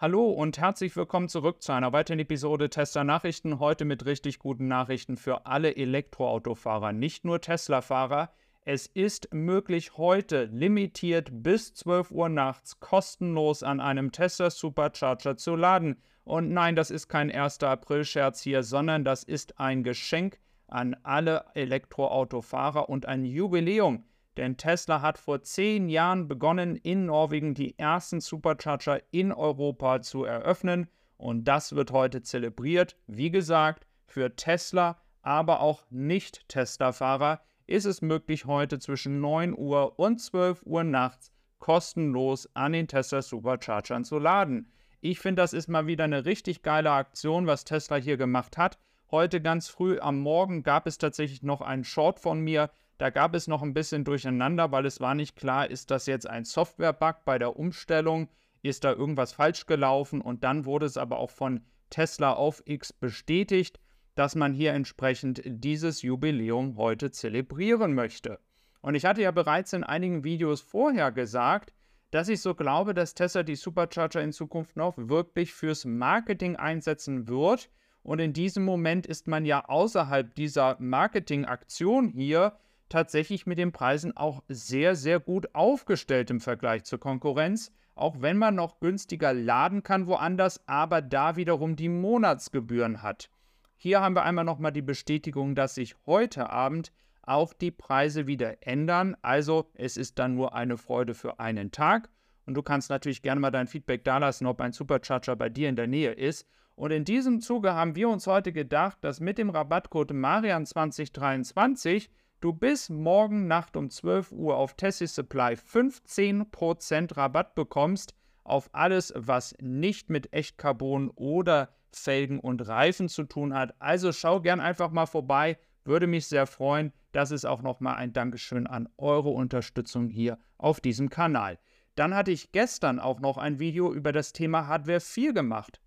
Hallo 0.00 0.30
und 0.30 0.58
herzlich 0.58 0.94
willkommen 0.94 1.28
zurück 1.28 1.60
zu 1.60 1.72
einer 1.72 1.92
weiteren 1.92 2.20
Episode 2.20 2.70
Tesla 2.70 3.02
Nachrichten. 3.02 3.58
Heute 3.58 3.84
mit 3.84 4.06
richtig 4.06 4.38
guten 4.38 4.68
Nachrichten 4.68 5.16
für 5.16 5.44
alle 5.44 5.74
Elektroautofahrer, 5.74 6.92
nicht 6.92 7.24
nur 7.24 7.40
Tesla-Fahrer. 7.40 8.30
Es 8.64 8.86
ist 8.86 9.34
möglich, 9.34 9.96
heute 9.96 10.44
limitiert 10.44 11.30
bis 11.42 11.74
12 11.74 12.12
Uhr 12.12 12.28
nachts 12.28 12.78
kostenlos 12.78 13.64
an 13.64 13.80
einem 13.80 14.12
Tesla 14.12 14.50
Supercharger 14.50 15.36
zu 15.36 15.56
laden. 15.56 16.00
Und 16.22 16.52
nein, 16.52 16.76
das 16.76 16.92
ist 16.92 17.08
kein 17.08 17.32
1. 17.32 17.64
April-Scherz 17.64 18.40
hier, 18.40 18.62
sondern 18.62 19.02
das 19.02 19.24
ist 19.24 19.58
ein 19.58 19.82
Geschenk 19.82 20.38
an 20.68 20.94
alle 21.02 21.44
Elektroautofahrer 21.54 22.88
und 22.88 23.06
ein 23.06 23.24
Jubiläum. 23.24 24.04
Denn 24.38 24.56
Tesla 24.56 25.02
hat 25.02 25.18
vor 25.18 25.42
zehn 25.42 25.88
Jahren 25.88 26.28
begonnen, 26.28 26.76
in 26.76 27.06
Norwegen 27.06 27.54
die 27.54 27.76
ersten 27.76 28.20
Supercharger 28.20 29.02
in 29.10 29.32
Europa 29.32 30.00
zu 30.00 30.22
eröffnen. 30.22 30.86
Und 31.16 31.44
das 31.48 31.74
wird 31.74 31.90
heute 31.90 32.22
zelebriert. 32.22 32.96
Wie 33.08 33.32
gesagt, 33.32 33.84
für 34.06 34.36
Tesla, 34.36 35.00
aber 35.22 35.58
auch 35.58 35.82
Nicht-Tesla-Fahrer 35.90 37.40
ist 37.66 37.84
es 37.84 38.00
möglich, 38.00 38.44
heute 38.46 38.78
zwischen 38.78 39.20
9 39.20 39.58
Uhr 39.58 39.98
und 39.98 40.20
12 40.20 40.62
Uhr 40.64 40.84
nachts 40.84 41.32
kostenlos 41.58 42.48
an 42.54 42.72
den 42.72 42.86
Tesla 42.86 43.22
Superchargern 43.22 44.04
zu 44.04 44.20
laden. 44.20 44.70
Ich 45.00 45.18
finde, 45.18 45.42
das 45.42 45.52
ist 45.52 45.66
mal 45.66 45.88
wieder 45.88 46.04
eine 46.04 46.26
richtig 46.26 46.62
geile 46.62 46.92
Aktion, 46.92 47.48
was 47.48 47.64
Tesla 47.64 47.96
hier 47.96 48.16
gemacht 48.16 48.56
hat. 48.56 48.78
Heute 49.10 49.40
ganz 49.40 49.68
früh 49.68 49.98
am 49.98 50.20
Morgen 50.20 50.62
gab 50.62 50.86
es 50.86 50.96
tatsächlich 50.96 51.42
noch 51.42 51.60
einen 51.60 51.82
Short 51.82 52.20
von 52.20 52.38
mir, 52.38 52.70
da 52.98 53.10
gab 53.10 53.34
es 53.34 53.46
noch 53.46 53.62
ein 53.62 53.74
bisschen 53.74 54.04
Durcheinander, 54.04 54.72
weil 54.72 54.84
es 54.84 55.00
war 55.00 55.14
nicht 55.14 55.36
klar, 55.36 55.70
ist 55.70 55.90
das 55.90 56.06
jetzt 56.06 56.28
ein 56.28 56.44
Software-Bug 56.44 57.24
bei 57.24 57.38
der 57.38 57.56
Umstellung, 57.56 58.28
ist 58.62 58.84
da 58.84 58.92
irgendwas 58.92 59.32
falsch 59.32 59.66
gelaufen 59.66 60.20
und 60.20 60.44
dann 60.44 60.64
wurde 60.64 60.86
es 60.86 60.96
aber 60.96 61.18
auch 61.18 61.30
von 61.30 61.64
Tesla 61.90 62.32
auf 62.32 62.62
X 62.66 62.92
bestätigt, 62.92 63.78
dass 64.16 64.34
man 64.34 64.52
hier 64.52 64.72
entsprechend 64.72 65.40
dieses 65.44 66.02
Jubiläum 66.02 66.76
heute 66.76 67.12
zelebrieren 67.12 67.94
möchte. 67.94 68.40
Und 68.80 68.96
ich 68.96 69.04
hatte 69.04 69.22
ja 69.22 69.30
bereits 69.30 69.72
in 69.72 69.84
einigen 69.84 70.24
Videos 70.24 70.60
vorher 70.60 71.12
gesagt, 71.12 71.72
dass 72.10 72.28
ich 72.28 72.40
so 72.40 72.54
glaube, 72.54 72.94
dass 72.94 73.14
Tesla 73.14 73.44
die 73.44 73.54
Supercharger 73.54 74.20
in 74.22 74.32
Zukunft 74.32 74.76
noch 74.76 74.94
wirklich 74.96 75.52
fürs 75.52 75.84
Marketing 75.84 76.56
einsetzen 76.56 77.28
wird. 77.28 77.70
Und 78.02 78.18
in 78.18 78.32
diesem 78.32 78.64
Moment 78.64 79.06
ist 79.06 79.28
man 79.28 79.44
ja 79.44 79.64
außerhalb 79.66 80.34
dieser 80.34 80.76
Marketingaktion 80.80 82.08
hier 82.08 82.56
tatsächlich 82.88 83.46
mit 83.46 83.58
den 83.58 83.72
Preisen 83.72 84.16
auch 84.16 84.42
sehr, 84.48 84.96
sehr 84.96 85.20
gut 85.20 85.54
aufgestellt 85.54 86.30
im 86.30 86.40
Vergleich 86.40 86.84
zur 86.84 87.00
Konkurrenz, 87.00 87.72
auch 87.94 88.20
wenn 88.20 88.38
man 88.38 88.54
noch 88.54 88.80
günstiger 88.80 89.32
laden 89.32 89.82
kann 89.82 90.06
woanders, 90.06 90.66
aber 90.66 91.02
da 91.02 91.36
wiederum 91.36 91.76
die 91.76 91.88
Monatsgebühren 91.88 93.02
hat. 93.02 93.30
Hier 93.76 94.00
haben 94.00 94.16
wir 94.16 94.24
einmal 94.24 94.44
nochmal 94.44 94.72
die 94.72 94.82
Bestätigung, 94.82 95.54
dass 95.54 95.76
sich 95.76 95.94
heute 96.06 96.50
Abend 96.50 96.92
auch 97.22 97.52
die 97.52 97.70
Preise 97.70 98.26
wieder 98.26 98.66
ändern. 98.66 99.16
Also 99.22 99.70
es 99.74 99.96
ist 99.96 100.18
dann 100.18 100.34
nur 100.34 100.54
eine 100.54 100.76
Freude 100.76 101.14
für 101.14 101.38
einen 101.38 101.70
Tag. 101.70 102.08
Und 102.46 102.54
du 102.54 102.62
kannst 102.62 102.90
natürlich 102.90 103.22
gerne 103.22 103.40
mal 103.40 103.50
dein 103.50 103.66
Feedback 103.66 104.04
dalassen, 104.04 104.46
ob 104.46 104.60
ein 104.60 104.72
Supercharger 104.72 105.36
bei 105.36 105.48
dir 105.48 105.68
in 105.68 105.76
der 105.76 105.86
Nähe 105.86 106.12
ist. 106.12 106.48
Und 106.74 106.92
in 106.92 107.04
diesem 107.04 107.40
Zuge 107.40 107.74
haben 107.74 107.94
wir 107.94 108.08
uns 108.08 108.26
heute 108.26 108.52
gedacht, 108.52 108.98
dass 109.02 109.20
mit 109.20 109.36
dem 109.36 109.50
Rabattcode 109.50 110.12
Marian2023 110.12 112.08
du 112.40 112.52
bis 112.52 112.88
morgen 112.88 113.46
Nacht 113.46 113.76
um 113.76 113.90
12 113.90 114.32
Uhr 114.32 114.56
auf 114.56 114.74
Tessie 114.74 115.06
Supply 115.06 115.54
15% 115.54 117.16
Rabatt 117.16 117.54
bekommst 117.54 118.14
auf 118.44 118.70
alles, 118.72 119.12
was 119.16 119.54
nicht 119.60 120.10
mit 120.10 120.32
Echtcarbon 120.32 121.10
oder 121.10 121.70
Felgen 121.92 122.38
und 122.38 122.66
Reifen 122.66 123.08
zu 123.08 123.24
tun 123.24 123.54
hat. 123.54 123.74
Also 123.80 124.12
schau 124.12 124.40
gern 124.40 124.60
einfach 124.60 124.90
mal 124.90 125.06
vorbei, 125.06 125.58
würde 125.84 126.06
mich 126.06 126.26
sehr 126.26 126.46
freuen. 126.46 126.92
Das 127.12 127.30
ist 127.30 127.44
auch 127.44 127.62
nochmal 127.62 127.96
ein 127.96 128.12
Dankeschön 128.12 128.66
an 128.66 128.88
eure 128.96 129.30
Unterstützung 129.30 130.08
hier 130.08 130.38
auf 130.56 130.80
diesem 130.80 131.10
Kanal. 131.10 131.58
Dann 131.94 132.14
hatte 132.14 132.30
ich 132.30 132.52
gestern 132.52 133.00
auch 133.00 133.20
noch 133.20 133.38
ein 133.38 133.58
Video 133.58 133.92
über 133.92 134.12
das 134.12 134.32
Thema 134.32 134.66
Hardware 134.66 135.00
4 135.00 135.32
gemacht. 135.32 135.80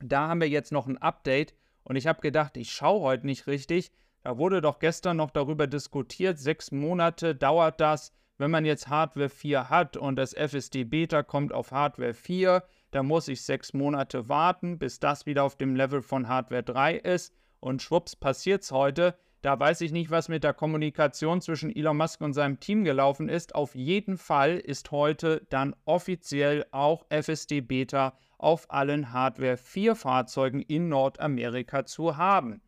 Da 0.00 0.28
haben 0.28 0.40
wir 0.40 0.48
jetzt 0.48 0.72
noch 0.72 0.86
ein 0.86 0.98
Update 0.98 1.54
und 1.82 1.96
ich 1.96 2.06
habe 2.06 2.20
gedacht, 2.20 2.56
ich 2.56 2.72
schaue 2.72 3.00
heute 3.00 3.26
nicht 3.26 3.46
richtig, 3.46 3.92
da 4.24 4.38
wurde 4.38 4.62
doch 4.62 4.78
gestern 4.78 5.18
noch 5.18 5.30
darüber 5.30 5.66
diskutiert, 5.66 6.38
sechs 6.38 6.72
Monate 6.72 7.34
dauert 7.34 7.78
das, 7.80 8.12
wenn 8.38 8.50
man 8.50 8.64
jetzt 8.64 8.88
Hardware 8.88 9.28
4 9.28 9.68
hat 9.68 9.98
und 9.98 10.16
das 10.16 10.32
FSD 10.32 10.84
Beta 10.84 11.22
kommt 11.22 11.52
auf 11.52 11.70
Hardware 11.70 12.14
4, 12.14 12.64
dann 12.90 13.06
muss 13.06 13.28
ich 13.28 13.42
sechs 13.42 13.74
Monate 13.74 14.28
warten, 14.28 14.78
bis 14.78 14.98
das 14.98 15.26
wieder 15.26 15.44
auf 15.44 15.56
dem 15.56 15.76
Level 15.76 16.00
von 16.00 16.26
Hardware 16.26 16.62
3 16.62 16.96
ist. 16.96 17.34
Und 17.60 17.82
schwupps, 17.82 18.16
passiert 18.16 18.62
es 18.62 18.72
heute. 18.72 19.14
Da 19.42 19.60
weiß 19.60 19.82
ich 19.82 19.92
nicht, 19.92 20.10
was 20.10 20.30
mit 20.30 20.42
der 20.42 20.54
Kommunikation 20.54 21.42
zwischen 21.42 21.74
Elon 21.74 21.98
Musk 21.98 22.22
und 22.22 22.32
seinem 22.32 22.60
Team 22.60 22.84
gelaufen 22.84 23.28
ist. 23.28 23.54
Auf 23.54 23.74
jeden 23.74 24.16
Fall 24.16 24.56
ist 24.56 24.90
heute 24.90 25.46
dann 25.50 25.76
offiziell 25.84 26.64
auch 26.70 27.04
FSD 27.10 27.60
Beta 27.60 28.14
auf 28.38 28.70
allen 28.70 29.12
Hardware 29.12 29.58
4 29.58 29.94
Fahrzeugen 29.96 30.62
in 30.62 30.88
Nordamerika 30.88 31.84
zu 31.84 32.16
haben. 32.16 32.62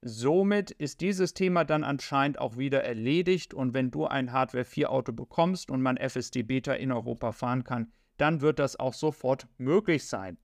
Somit 0.00 0.70
ist 0.70 1.00
dieses 1.00 1.34
Thema 1.34 1.64
dann 1.64 1.82
anscheinend 1.82 2.38
auch 2.38 2.56
wieder 2.56 2.84
erledigt 2.84 3.52
und 3.52 3.74
wenn 3.74 3.90
du 3.90 4.06
ein 4.06 4.32
Hardware 4.32 4.64
4 4.64 4.92
Auto 4.92 5.12
bekommst 5.12 5.72
und 5.72 5.82
man 5.82 5.96
FSD 5.96 6.44
Beta 6.44 6.72
in 6.74 6.92
Europa 6.92 7.32
fahren 7.32 7.64
kann, 7.64 7.90
dann 8.16 8.40
wird 8.40 8.60
das 8.60 8.78
auch 8.78 8.94
sofort 8.94 9.48
möglich 9.58 10.06
sein. 10.06 10.38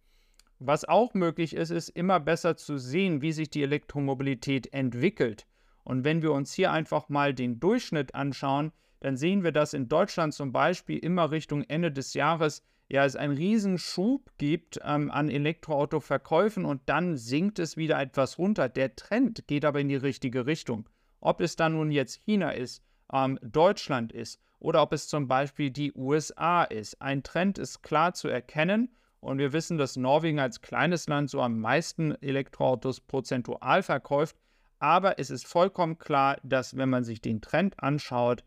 Was 0.58 0.84
auch 0.84 1.14
möglich 1.14 1.54
ist, 1.54 1.70
ist 1.70 1.88
immer 1.90 2.18
besser 2.18 2.56
zu 2.56 2.78
sehen, 2.78 3.22
wie 3.22 3.30
sich 3.30 3.48
die 3.48 3.62
Elektromobilität 3.62 4.72
entwickelt. 4.72 5.46
Und 5.84 6.02
wenn 6.02 6.22
wir 6.22 6.32
uns 6.32 6.52
hier 6.52 6.72
einfach 6.72 7.08
mal 7.08 7.32
den 7.32 7.60
Durchschnitt 7.60 8.14
anschauen, 8.14 8.72
dann 9.00 9.16
sehen 9.16 9.44
wir, 9.44 9.52
dass 9.52 9.74
in 9.74 9.88
Deutschland 9.88 10.34
zum 10.34 10.50
Beispiel 10.50 10.98
immer 10.98 11.30
Richtung 11.30 11.62
Ende 11.62 11.92
des 11.92 12.14
Jahres 12.14 12.64
ja, 12.94 13.04
es 13.04 13.16
einen 13.16 13.36
riesen 13.36 13.76
Schub 13.76 14.30
gibt 14.38 14.78
ähm, 14.84 15.10
an 15.10 15.28
Elektroautoverkäufen 15.28 16.64
und 16.64 16.80
dann 16.86 17.16
sinkt 17.16 17.58
es 17.58 17.76
wieder 17.76 18.00
etwas 18.00 18.38
runter. 18.38 18.68
Der 18.68 18.94
Trend 18.94 19.48
geht 19.48 19.64
aber 19.64 19.80
in 19.80 19.88
die 19.88 19.96
richtige 19.96 20.46
Richtung. 20.46 20.88
Ob 21.20 21.40
es 21.40 21.56
dann 21.56 21.72
nun 21.72 21.90
jetzt 21.90 22.20
China 22.24 22.50
ist, 22.50 22.84
ähm, 23.12 23.40
Deutschland 23.42 24.12
ist 24.12 24.40
oder 24.60 24.80
ob 24.80 24.92
es 24.92 25.08
zum 25.08 25.26
Beispiel 25.26 25.72
die 25.72 25.92
USA 25.96 26.62
ist. 26.62 27.02
Ein 27.02 27.24
Trend 27.24 27.58
ist 27.58 27.82
klar 27.82 28.14
zu 28.14 28.28
erkennen 28.28 28.94
und 29.18 29.38
wir 29.38 29.52
wissen, 29.52 29.76
dass 29.76 29.96
Norwegen 29.96 30.38
als 30.38 30.60
kleines 30.60 31.08
Land 31.08 31.30
so 31.30 31.42
am 31.42 31.58
meisten 31.58 32.14
Elektroautos 32.22 33.00
prozentual 33.00 33.82
verkauft. 33.82 34.36
Aber 34.78 35.18
es 35.18 35.30
ist 35.30 35.48
vollkommen 35.48 35.98
klar, 35.98 36.36
dass 36.44 36.76
wenn 36.76 36.90
man 36.90 37.02
sich 37.02 37.20
den 37.20 37.40
Trend 37.40 37.74
anschaut, 37.82 38.44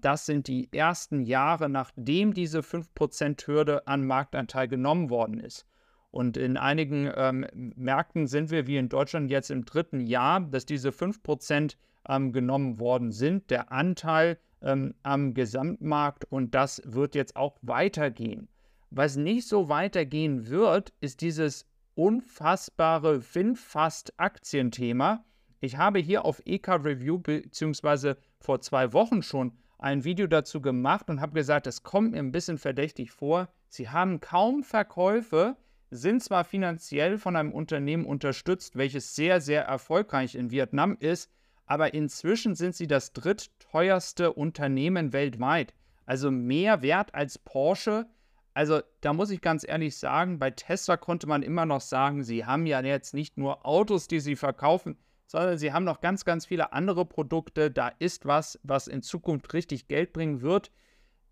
das 0.00 0.26
sind 0.26 0.48
die 0.48 0.68
ersten 0.72 1.22
Jahre, 1.22 1.68
nachdem 1.68 2.34
diese 2.34 2.60
5%-Hürde 2.60 3.86
an 3.86 4.06
Marktanteil 4.06 4.68
genommen 4.68 5.10
worden 5.10 5.40
ist. 5.40 5.66
Und 6.10 6.36
in 6.36 6.56
einigen 6.56 7.10
ähm, 7.14 7.46
Märkten 7.76 8.26
sind 8.26 8.50
wir, 8.50 8.66
wie 8.66 8.78
in 8.78 8.88
Deutschland, 8.88 9.30
jetzt 9.30 9.50
im 9.50 9.64
dritten 9.64 10.00
Jahr, 10.00 10.40
dass 10.40 10.64
diese 10.64 10.88
5% 10.88 11.76
ähm, 12.08 12.32
genommen 12.32 12.80
worden 12.80 13.12
sind, 13.12 13.50
der 13.50 13.70
Anteil 13.70 14.38
ähm, 14.62 14.94
am 15.02 15.34
Gesamtmarkt. 15.34 16.24
Und 16.24 16.54
das 16.54 16.80
wird 16.84 17.14
jetzt 17.14 17.36
auch 17.36 17.58
weitergehen. 17.60 18.48
Was 18.90 19.16
nicht 19.16 19.46
so 19.46 19.68
weitergehen 19.68 20.48
wird, 20.48 20.94
ist 21.00 21.20
dieses 21.20 21.66
unfassbare 21.94 23.20
Finfast-Aktienthema. 23.20 25.24
Ich 25.60 25.76
habe 25.76 25.98
hier 25.98 26.24
auf 26.24 26.40
EK 26.44 26.68
Review 26.68 27.18
bzw. 27.18 28.14
vor 28.38 28.60
zwei 28.60 28.92
Wochen 28.92 29.22
schon 29.22 29.52
ein 29.78 30.04
Video 30.04 30.26
dazu 30.26 30.60
gemacht 30.60 31.08
und 31.10 31.20
habe 31.20 31.34
gesagt, 31.34 31.66
es 31.66 31.82
kommt 31.82 32.12
mir 32.12 32.18
ein 32.18 32.32
bisschen 32.32 32.58
verdächtig 32.58 33.10
vor. 33.10 33.48
Sie 33.68 33.88
haben 33.88 34.20
kaum 34.20 34.62
Verkäufe, 34.62 35.56
sind 35.90 36.22
zwar 36.22 36.44
finanziell 36.44 37.18
von 37.18 37.34
einem 37.34 37.52
Unternehmen 37.52 38.04
unterstützt, 38.04 38.76
welches 38.76 39.16
sehr, 39.16 39.40
sehr 39.40 39.64
erfolgreich 39.64 40.36
in 40.36 40.50
Vietnam 40.50 40.96
ist, 41.00 41.30
aber 41.66 41.92
inzwischen 41.92 42.54
sind 42.54 42.74
sie 42.74 42.86
das 42.86 43.12
drittteuerste 43.12 44.32
Unternehmen 44.32 45.12
weltweit. 45.12 45.74
Also 46.06 46.30
mehr 46.30 46.82
wert 46.82 47.14
als 47.14 47.38
Porsche. 47.38 48.06
Also 48.54 48.80
da 49.00 49.12
muss 49.12 49.30
ich 49.30 49.40
ganz 49.40 49.66
ehrlich 49.66 49.96
sagen, 49.96 50.38
bei 50.38 50.50
Tesla 50.50 50.96
konnte 50.96 51.26
man 51.26 51.42
immer 51.42 51.66
noch 51.66 51.80
sagen, 51.80 52.22
sie 52.22 52.46
haben 52.46 52.66
ja 52.66 52.80
jetzt 52.80 53.12
nicht 53.12 53.36
nur 53.36 53.66
Autos, 53.66 54.08
die 54.08 54.20
sie 54.20 54.36
verkaufen, 54.36 54.96
sondern 55.28 55.58
sie 55.58 55.72
haben 55.72 55.84
noch 55.84 56.00
ganz, 56.00 56.24
ganz 56.24 56.46
viele 56.46 56.72
andere 56.72 57.04
Produkte. 57.04 57.70
Da 57.70 57.92
ist 57.98 58.26
was, 58.26 58.58
was 58.62 58.88
in 58.88 59.02
Zukunft 59.02 59.52
richtig 59.52 59.86
Geld 59.86 60.12
bringen 60.12 60.40
wird. 60.40 60.72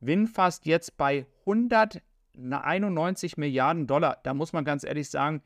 Winfast 0.01 0.67
jetzt 0.67 0.99
bei 0.99 1.27
191 1.41 3.39
Milliarden 3.39 3.87
Dollar. 3.87 4.19
Da 4.23 4.35
muss 4.35 4.53
man 4.53 4.65
ganz 4.67 4.85
ehrlich 4.85 5.09
sagen, 5.09 5.43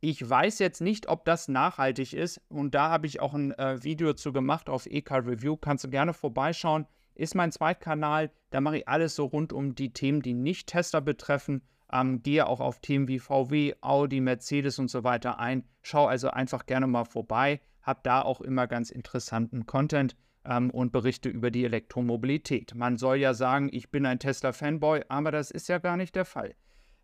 ich 0.00 0.28
weiß 0.28 0.60
jetzt 0.60 0.80
nicht, 0.80 1.08
ob 1.08 1.24
das 1.24 1.48
nachhaltig 1.48 2.12
ist. 2.12 2.40
Und 2.48 2.76
da 2.76 2.88
habe 2.88 3.08
ich 3.08 3.18
auch 3.18 3.34
ein 3.34 3.50
äh, 3.58 3.82
Video 3.82 4.12
zu 4.14 4.32
gemacht 4.32 4.70
auf 4.70 4.86
EK 4.86 5.10
Review. 5.10 5.56
Kannst 5.56 5.82
du 5.82 5.90
gerne 5.90 6.14
vorbeischauen. 6.14 6.86
Ist 7.16 7.34
mein 7.34 7.50
Zweitkanal. 7.50 8.30
Da 8.50 8.60
mache 8.60 8.78
ich 8.78 8.88
alles 8.88 9.16
so 9.16 9.24
rund 9.24 9.52
um 9.52 9.74
die 9.74 9.92
Themen, 9.92 10.22
die 10.22 10.34
nicht 10.34 10.68
Tester 10.68 11.00
betreffen. 11.00 11.62
Ähm, 11.92 12.22
gehe 12.22 12.46
auch 12.46 12.60
auf 12.60 12.78
Themen 12.78 13.08
wie 13.08 13.18
VW, 13.18 13.74
Audi, 13.80 14.20
Mercedes 14.20 14.78
und 14.78 14.88
so 14.88 15.02
weiter 15.02 15.40
ein. 15.40 15.64
Schau 15.82 16.06
also 16.06 16.30
einfach 16.30 16.66
gerne 16.66 16.86
mal 16.86 17.04
vorbei. 17.04 17.60
Hab 17.82 18.04
da 18.04 18.22
auch 18.22 18.40
immer 18.40 18.66
ganz 18.66 18.90
interessanten 18.90 19.66
Content 19.66 20.16
ähm, 20.44 20.70
und 20.70 20.92
berichte 20.92 21.28
über 21.28 21.50
die 21.50 21.64
Elektromobilität. 21.64 22.74
Man 22.74 22.96
soll 22.96 23.16
ja 23.16 23.34
sagen, 23.34 23.68
ich 23.72 23.90
bin 23.90 24.06
ein 24.06 24.18
Tesla-Fanboy, 24.18 25.04
aber 25.08 25.30
das 25.30 25.50
ist 25.50 25.68
ja 25.68 25.78
gar 25.78 25.96
nicht 25.96 26.16
der 26.16 26.24
Fall. 26.24 26.54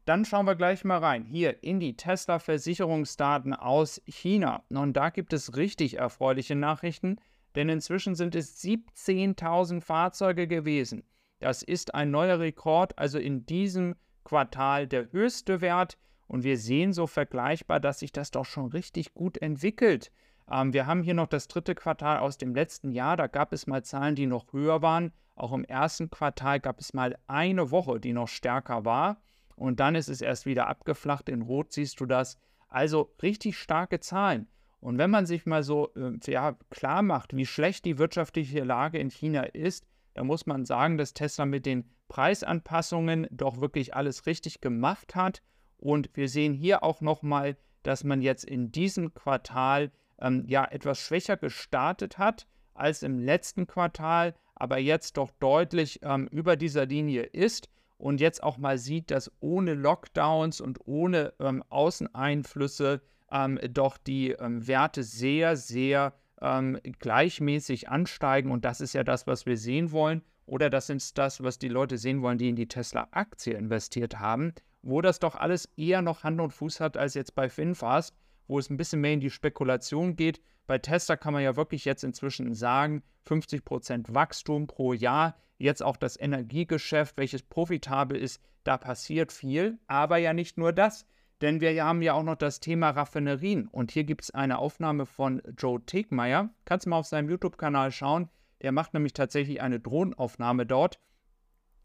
Dann 0.05 0.25
schauen 0.27 0.47
wir 0.47 0.55
gleich 0.55 0.85
mal 0.85 0.99
rein. 0.99 1.25
Hier 1.25 1.63
in 1.63 1.81
die 1.81 1.97
Tesla-Versicherungsdaten 1.97 3.55
aus 3.55 4.03
China. 4.07 4.63
Und 4.69 4.95
da 4.95 5.09
gibt 5.09 5.33
es 5.33 5.57
richtig 5.57 5.99
erfreuliche 5.99 6.55
Nachrichten, 6.55 7.17
denn 7.55 7.69
inzwischen 7.69 8.15
sind 8.15 8.35
es 8.35 8.63
17.000 8.63 9.81
Fahrzeuge 9.81 10.47
gewesen. 10.47 11.05
Das 11.41 11.63
ist 11.63 11.95
ein 11.95 12.11
neuer 12.11 12.39
Rekord, 12.39 12.99
also 12.99 13.19
in 13.19 13.47
diesem 13.47 13.97
Quartal 14.25 14.87
der 14.87 15.11
höchste 15.13 15.61
Wert. 15.61 15.97
Und 16.27 16.43
wir 16.43 16.59
sehen 16.59 16.93
so 16.93 17.07
vergleichbar, 17.07 17.81
dass 17.81 18.01
sich 18.01 18.13
das 18.13 18.31
doch 18.31 18.45
schon 18.45 18.67
richtig 18.67 19.15
gut 19.15 19.39
entwickelt. 19.39 20.11
Ähm, 20.51 20.73
wir 20.73 20.87
haben 20.87 21.03
hier 21.03 21.15
noch 21.15 21.27
das 21.27 21.49
dritte 21.49 21.75
Quartal 21.75 22.19
aus 22.19 22.39
dem 22.39 22.55
letzten 22.55 22.93
Jahr. 22.93 23.17
Da 23.17 23.27
gab 23.27 23.53
es 23.53 23.67
mal 23.67 23.85
Zahlen, 23.85 24.15
die 24.15 24.27
noch 24.27 24.53
höher 24.53 24.83
waren. 24.83 25.13
Auch 25.37 25.53
im 25.53 25.65
ersten 25.65 26.11
Quartal 26.11 26.61
gab 26.61 26.81
es 26.81 26.95
mal 26.95 27.17
eine 27.27 27.71
Woche, 27.71 27.99
die 27.99 28.13
noch 28.13 28.29
stärker 28.29 28.85
war. 28.85 29.21
Und 29.57 29.81
dann 29.81 29.95
ist 29.95 30.09
es 30.09 30.21
erst 30.21 30.47
wieder 30.47 30.69
abgeflacht. 30.69 31.29
In 31.29 31.43
Rot 31.43 31.73
siehst 31.73 32.01
du 32.01 32.07
das. 32.07 32.39
Also 32.69 33.15
richtig 33.23 33.59
starke 33.59 34.01
Zahlen. 34.01 34.49
Und 34.81 34.99
wenn 34.99 35.11
man 35.11 35.25
sich 35.27 35.47
mal 35.47 35.63
so 35.63 35.95
äh, 35.95 36.19
ja, 36.27 36.59
klar 36.71 37.03
macht, 37.03 37.35
wie 37.35 37.47
schlecht 37.47 37.85
die 37.85 37.99
wirtschaftliche 37.99 38.65
Lage 38.65 38.99
in 38.99 39.11
China 39.11 39.45
ist, 39.45 39.87
dann 40.13 40.27
muss 40.27 40.47
man 40.47 40.65
sagen, 40.65 40.99
dass 40.99 41.15
Tesla 41.15 41.47
mit 41.47 41.67
den 41.67 41.91
Preisanpassungen 42.09 43.27
doch 43.31 43.61
wirklich 43.61 43.95
alles 43.95 44.27
richtig 44.27 44.61
gemacht 44.61 45.15
hat. 45.15 45.43
Und 45.79 46.11
wir 46.15 46.29
sehen 46.29 46.53
hier 46.53 46.83
auch 46.83 47.01
nochmal, 47.01 47.57
dass 47.83 48.05
man 48.05 48.21
jetzt 48.23 48.45
in 48.45 48.73
diesem 48.73 49.15
Quartal 49.15 49.91
ähm, 50.21 50.45
ja 50.47 50.65
etwas 50.65 50.99
schwächer 50.99 51.37
gestartet 51.37 52.19
hat 52.19 52.47
als 52.75 53.03
im 53.03 53.19
letzten 53.19 53.67
Quartal, 53.67 54.35
aber 54.55 54.79
jetzt 54.79 55.17
doch 55.17 55.31
deutlich 55.41 56.01
ähm, 56.03 56.27
über 56.29 56.57
dieser 56.57 56.87
Linie 56.87 57.23
ist 57.23 57.69
und 57.99 58.21
jetzt 58.21 58.43
auch 58.43 58.59
mal 58.59 58.79
sieht, 58.79 59.11
dass 59.11 59.31
ohne 59.41 59.75
Lockdowns 59.75 60.61
und 60.61 60.79
ohne 60.87 61.33
ähm, 61.41 61.63
Außeneinflüsse 61.69 63.01
ähm, 63.31 63.59
doch 63.71 63.97
die 63.97 64.31
ähm, 64.31 64.67
Werte 64.67 65.03
sehr, 65.03 65.57
sehr 65.57 66.15
ähm, 66.41 66.79
gleichmäßig 66.99 67.89
ansteigen 67.89 68.51
und 68.51 68.65
das 68.65 68.81
ist 68.81 68.93
ja 68.93 69.05
das, 69.05 69.27
was 69.27 69.47
wir 69.47 69.57
sehen 69.57 69.93
wollen. 69.93 70.23
Oder 70.47 70.69
das 70.69 70.91
ist 70.91 71.17
das, 71.17 71.43
was 71.43 71.59
die 71.59 71.69
Leute 71.69 71.97
sehen 71.97 72.21
wollen, 72.21 72.37
die 72.37 72.51
in 72.51 72.57
die 72.57 72.69
Tesla-Aktie 72.69 73.55
investiert 73.55 74.19
haben, 74.19 74.53
wo 74.83 75.01
das 75.01 75.19
doch 75.19 75.37
alles 75.37 75.71
eher 75.77 76.03
noch 76.03 76.23
Hand 76.23 76.41
und 76.41 76.53
Fuß 76.53 76.81
hat 76.81 76.99
als 76.99 77.15
jetzt 77.15 77.35
bei 77.35 77.49
Finfast 77.49 78.15
wo 78.47 78.59
es 78.59 78.71
ein 78.71 78.77
bisschen 78.77 79.01
mehr 79.01 79.13
in 79.13 79.21
die 79.21 79.31
Spekulation 79.31 80.17
geht. 80.17 80.41
Bei 80.67 80.79
Tesla 80.79 81.17
kann 81.17 81.33
man 81.33 81.43
ja 81.43 81.57
wirklich 81.57 81.85
jetzt 81.85 82.05
inzwischen 82.05 82.55
sagen, 82.55 83.03
50% 83.27 84.15
Wachstum 84.15 84.67
pro 84.67 84.93
Jahr, 84.93 85.37
jetzt 85.59 85.83
auch 85.83 85.97
das 85.97 86.19
Energiegeschäft, 86.19 87.17
welches 87.17 87.43
profitabel 87.43 88.17
ist, 88.17 88.41
da 88.65 88.77
passiert 88.79 89.33
viel, 89.33 89.79
aber 89.87 90.17
ja 90.17 90.33
nicht 90.33 90.59
nur 90.59 90.73
das, 90.73 91.07
denn 91.41 91.61
wir 91.61 91.85
haben 91.85 92.03
ja 92.03 92.15
auch 92.15 92.23
noch 92.23 92.37
das 92.37 92.61
Thema 92.61 92.91
Raffinerien. 92.91 93.69
Und 93.69 93.91
hier 93.91 94.05
gibt 94.05 94.23
es 94.23 94.31
eine 94.31 94.59
Aufnahme 94.59 95.05
von 95.05 95.43
Joe 95.59 95.85
Tegmeier, 95.85 96.51
kannst 96.65 96.87
du 96.87 96.91
mal 96.91 96.99
auf 96.99 97.07
seinem 97.07 97.29
YouTube-Kanal 97.29 97.93
schauen, 97.93 98.31
der 98.63 98.73
macht 98.73 98.95
nämlich 98.95 99.13
tatsächlich 99.13 99.61
eine 99.61 99.81
Drohnenaufnahme 99.81 100.65
dort. 100.65 100.99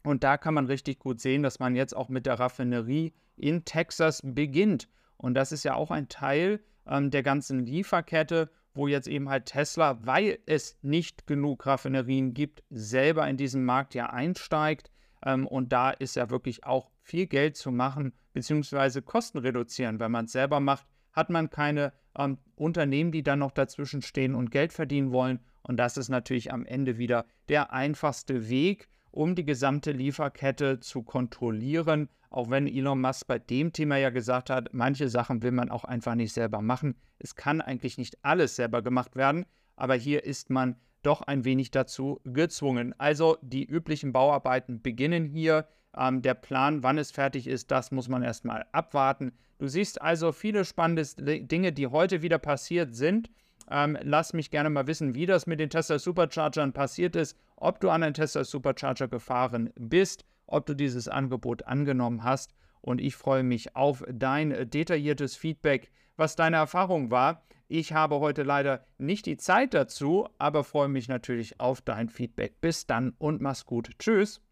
Und 0.02 0.24
da 0.24 0.38
kann 0.38 0.54
man 0.54 0.66
richtig 0.66 0.98
gut 0.98 1.20
sehen, 1.20 1.42
dass 1.42 1.58
man 1.58 1.76
jetzt 1.76 1.94
auch 1.94 2.08
mit 2.08 2.24
der 2.24 2.38
Raffinerie 2.38 3.12
in 3.36 3.66
Texas 3.66 4.22
beginnt 4.24 4.88
und 5.20 5.34
das 5.34 5.52
ist 5.52 5.64
ja 5.64 5.74
auch 5.74 5.90
ein 5.90 6.08
Teil 6.08 6.60
ähm, 6.86 7.10
der 7.10 7.22
ganzen 7.22 7.66
Lieferkette, 7.66 8.50
wo 8.72 8.88
jetzt 8.88 9.06
eben 9.06 9.28
halt 9.28 9.46
Tesla, 9.46 9.98
weil 10.06 10.38
es 10.46 10.78
nicht 10.80 11.26
genug 11.26 11.66
Raffinerien 11.66 12.32
gibt, 12.32 12.62
selber 12.70 13.28
in 13.28 13.36
diesen 13.36 13.64
Markt 13.64 13.94
ja 13.94 14.06
einsteigt. 14.06 14.90
Ähm, 15.22 15.46
und 15.46 15.72
da 15.72 15.90
ist 15.90 16.16
ja 16.16 16.30
wirklich 16.30 16.64
auch 16.64 16.90
viel 17.02 17.26
Geld 17.26 17.56
zu 17.56 17.70
machen, 17.70 18.14
beziehungsweise 18.32 19.02
Kosten 19.02 19.38
reduzieren. 19.38 20.00
Wenn 20.00 20.10
man 20.10 20.24
es 20.24 20.32
selber 20.32 20.58
macht, 20.58 20.86
hat 21.12 21.28
man 21.28 21.50
keine 21.50 21.92
ähm, 22.16 22.38
Unternehmen, 22.56 23.12
die 23.12 23.22
dann 23.22 23.40
noch 23.40 23.50
dazwischen 23.50 24.00
stehen 24.00 24.34
und 24.34 24.50
Geld 24.50 24.72
verdienen 24.72 25.12
wollen. 25.12 25.40
Und 25.62 25.76
das 25.76 25.98
ist 25.98 26.08
natürlich 26.08 26.50
am 26.50 26.64
Ende 26.64 26.96
wieder 26.96 27.26
der 27.50 27.74
einfachste 27.74 28.48
Weg, 28.48 28.88
um 29.10 29.34
die 29.34 29.44
gesamte 29.44 29.92
Lieferkette 29.92 30.80
zu 30.80 31.02
kontrollieren, 31.02 32.08
auch 32.30 32.48
wenn 32.48 32.66
Elon 32.66 33.00
Musk 33.00 33.26
bei 33.26 33.38
dem 33.38 33.72
Thema 33.72 33.96
ja 33.96 34.10
gesagt 34.10 34.50
hat, 34.50 34.72
manche 34.72 35.08
Sachen 35.08 35.42
will 35.42 35.50
man 35.50 35.70
auch 35.70 35.84
einfach 35.84 36.14
nicht 36.14 36.32
selber 36.32 36.62
machen. 36.62 36.94
Es 37.18 37.34
kann 37.34 37.60
eigentlich 37.60 37.98
nicht 37.98 38.18
alles 38.22 38.56
selber 38.56 38.82
gemacht 38.82 39.16
werden, 39.16 39.46
aber 39.76 39.94
hier 39.94 40.24
ist 40.24 40.50
man 40.50 40.76
doch 41.02 41.22
ein 41.22 41.44
wenig 41.44 41.70
dazu 41.70 42.20
gezwungen. 42.24 42.94
Also 42.98 43.38
die 43.42 43.64
üblichen 43.64 44.12
Bauarbeiten 44.12 44.82
beginnen 44.82 45.24
hier. 45.26 45.66
Ähm, 45.96 46.22
der 46.22 46.34
Plan, 46.34 46.82
wann 46.84 46.98
es 46.98 47.10
fertig 47.10 47.48
ist, 47.48 47.70
das 47.70 47.90
muss 47.90 48.08
man 48.08 48.22
erstmal 48.22 48.64
abwarten. 48.70 49.32
Du 49.58 49.66
siehst 49.66 50.00
also 50.00 50.30
viele 50.30 50.64
spannende 50.64 51.04
Dinge, 51.44 51.72
die 51.72 51.88
heute 51.88 52.22
wieder 52.22 52.38
passiert 52.38 52.94
sind. 52.94 53.30
Ähm, 53.70 53.98
lass 54.02 54.32
mich 54.32 54.50
gerne 54.50 54.70
mal 54.70 54.86
wissen, 54.86 55.14
wie 55.14 55.26
das 55.26 55.46
mit 55.46 55.60
den 55.60 55.70
Tesla 55.70 55.98
Superchargern 55.98 56.72
passiert 56.72 57.16
ist, 57.16 57.36
ob 57.60 57.80
du 57.80 57.90
an 57.90 58.02
einen 58.02 58.14
Tesla 58.14 58.42
Supercharger 58.42 59.06
gefahren 59.06 59.70
bist 59.78 60.24
ob 60.50 60.66
du 60.66 60.74
dieses 60.74 61.08
Angebot 61.08 61.66
angenommen 61.66 62.24
hast. 62.24 62.54
Und 62.82 63.00
ich 63.00 63.16
freue 63.16 63.42
mich 63.42 63.76
auf 63.76 64.04
dein 64.10 64.70
detailliertes 64.70 65.36
Feedback, 65.36 65.90
was 66.16 66.36
deine 66.36 66.56
Erfahrung 66.56 67.10
war. 67.10 67.42
Ich 67.68 67.92
habe 67.92 68.18
heute 68.20 68.42
leider 68.42 68.84
nicht 68.98 69.26
die 69.26 69.36
Zeit 69.36 69.74
dazu, 69.74 70.28
aber 70.38 70.64
freue 70.64 70.88
mich 70.88 71.08
natürlich 71.08 71.60
auf 71.60 71.80
dein 71.82 72.08
Feedback. 72.08 72.60
Bis 72.60 72.86
dann 72.86 73.14
und 73.18 73.40
mach's 73.40 73.64
gut. 73.64 73.90
Tschüss. 73.98 74.42